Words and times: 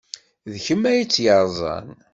D 0.51 0.53
kemm 0.65 0.83
ay 0.89 1.01
tt-yerẓan? 1.05 1.87